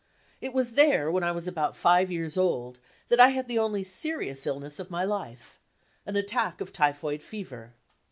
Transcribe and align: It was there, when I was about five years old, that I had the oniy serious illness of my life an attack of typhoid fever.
It 0.41 0.51
was 0.51 0.71
there, 0.71 1.11
when 1.11 1.23
I 1.23 1.31
was 1.31 1.47
about 1.47 1.75
five 1.75 2.09
years 2.09 2.35
old, 2.35 2.79
that 3.09 3.19
I 3.19 3.27
had 3.29 3.47
the 3.47 3.57
oniy 3.57 3.85
serious 3.85 4.47
illness 4.47 4.79
of 4.79 4.89
my 4.89 5.03
life 5.03 5.59
an 6.07 6.15
attack 6.15 6.59
of 6.59 6.73
typhoid 6.73 7.21
fever. 7.21 7.75